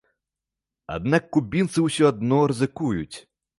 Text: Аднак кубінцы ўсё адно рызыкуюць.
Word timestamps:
Аднак 0.95 1.27
кубінцы 1.37 1.85
ўсё 1.89 2.03
адно 2.13 2.43
рызыкуюць. 2.55 3.17